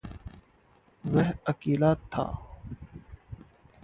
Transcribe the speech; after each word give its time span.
वह 1.03 1.33
अकेला 1.47 1.93
था। 1.95 2.25